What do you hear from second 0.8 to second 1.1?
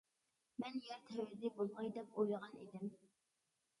يەر